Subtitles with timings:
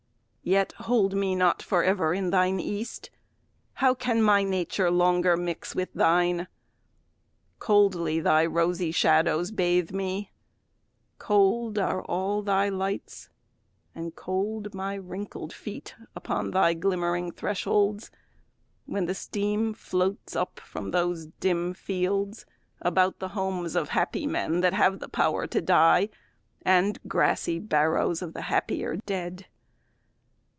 [0.43, 3.11] Yet hold me not for ever in thine East:
[3.73, 6.47] How can my nature longer mix with thine?
[7.59, 10.31] Coldly thy rosy shadows bathe me,
[11.19, 13.29] cold Are all thy lights,
[13.93, 18.09] and cold my wrinkled feet Upon thy glimmering thresholds,
[18.87, 22.47] when the steam Floats up from those dim fields
[22.81, 26.09] about the homes Of happy men that have the power to die,
[26.63, 29.45] And grassy barrows of the happier dead.